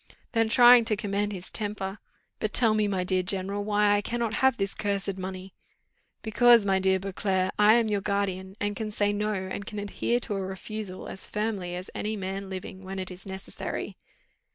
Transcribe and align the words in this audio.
Then 0.31 0.49
trying 0.49 0.83
to 0.85 0.95
command 0.95 1.31
his 1.31 1.51
temper, 1.51 1.99
"But 2.39 2.53
tell 2.53 2.73
me, 2.73 2.87
my 2.87 3.03
dear 3.03 3.21
general, 3.21 3.63
why 3.63 3.95
I 3.95 4.01
cannot 4.01 4.33
have 4.41 4.57
this 4.57 4.73
cursed 4.73 5.15
money?" 5.19 5.53
"Because, 6.23 6.65
my 6.65 6.79
dear 6.79 6.97
Beauclerc, 6.97 7.53
I 7.59 7.75
am 7.75 7.87
your 7.87 8.01
guardian, 8.01 8.55
and 8.59 8.75
can 8.75 8.89
say 8.89 9.13
no, 9.13 9.33
and 9.35 9.63
can 9.63 9.77
adhere 9.77 10.19
to 10.21 10.33
a 10.33 10.41
refusal 10.41 11.07
as 11.07 11.27
firmly 11.27 11.75
as 11.75 11.91
any 11.93 12.15
man 12.15 12.49
living, 12.49 12.81
when 12.81 12.97
it 12.97 13.11
is 13.11 13.27
necessary." 13.27 13.95